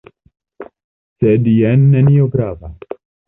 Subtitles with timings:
[1.23, 2.73] Sed jen nenio grava.